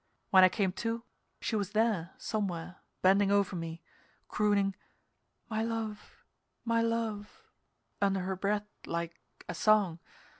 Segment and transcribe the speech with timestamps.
[0.31, 1.03] When I came to,
[1.41, 3.83] she was there, somewhere, bending over me,
[4.29, 4.75] crooning,
[5.47, 6.25] "My love
[6.65, 7.43] my love"
[8.01, 9.99] under her breath like, a song.